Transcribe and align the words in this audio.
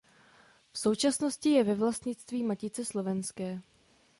V 0.71 0.79
současnosti 0.79 1.49
je 1.49 1.63
ve 1.63 1.75
vlastnictví 1.75 2.43
Matice 2.43 2.85
slovenské. 2.85 3.61